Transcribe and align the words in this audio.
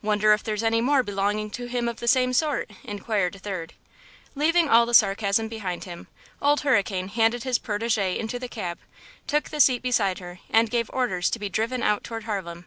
"Wonder 0.00 0.32
if 0.32 0.42
there's 0.42 0.62
any 0.62 0.80
more 0.80 1.02
belonging 1.02 1.50
to 1.50 1.66
him 1.66 1.86
of 1.86 1.96
the 2.00 2.08
same 2.08 2.32
sort?" 2.32 2.70
inquired 2.82 3.36
a 3.36 3.38
third. 3.38 3.74
Leaving 4.34 4.70
all 4.70 4.86
the 4.86 4.94
sarcasm 4.94 5.48
behind 5.48 5.84
him, 5.84 6.06
Old 6.40 6.62
Hurricane 6.62 7.08
handed 7.08 7.42
his 7.44 7.58
protégée 7.58 8.16
into 8.16 8.38
the 8.38 8.48
cab, 8.48 8.78
took 9.26 9.50
the 9.50 9.60
seat 9.60 9.82
beside 9.82 10.18
her 10.18 10.38
and 10.48 10.70
gave 10.70 10.88
orders 10.94 11.28
to 11.28 11.38
be 11.38 11.50
driven 11.50 11.82
out 11.82 12.04
toward 12.04 12.24
Harlem. 12.24 12.64